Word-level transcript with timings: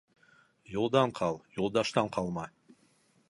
Юлдан 0.75 1.13
ҡал, 1.19 1.37
юлдаштан 1.59 2.11
ҡалма. 2.17 2.47